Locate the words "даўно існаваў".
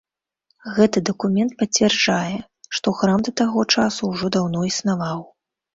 4.39-5.19